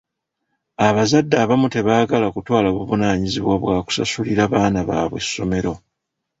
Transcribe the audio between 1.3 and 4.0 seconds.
abamu tebaagala kutwala buvunaanyizibwa bwa